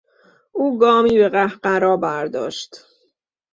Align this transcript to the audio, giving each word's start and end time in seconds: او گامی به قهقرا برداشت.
او 0.53 0.77
گامی 0.77 1.17
به 1.17 1.29
قهقرا 1.29 1.97
برداشت. 1.97 2.85